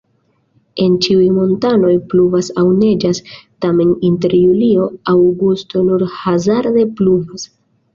En 0.85 0.95
ĉiuj 1.05 1.27
monatoj 1.35 1.91
pluvas 2.15 2.51
aŭ 2.63 2.65
neĝas, 2.79 3.23
tamen 3.67 3.95
inter 4.13 4.37
julio-aŭgusto 4.41 5.89
nur 5.93 6.11
hazarde 6.21 6.93
pluvas. 7.01 7.53